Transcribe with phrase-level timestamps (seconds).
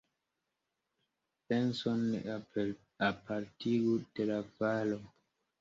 [1.47, 2.19] Penson ne
[3.09, 5.03] apartigu de la faro.